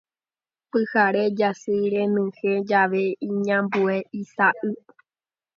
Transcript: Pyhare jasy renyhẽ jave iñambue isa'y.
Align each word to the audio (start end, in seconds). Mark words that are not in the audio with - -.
Pyhare 0.71 1.21
jasy 1.37 1.75
renyhẽ 1.93 2.53
jave 2.69 3.03
iñambue 3.27 3.95
isa'y. 4.21 4.69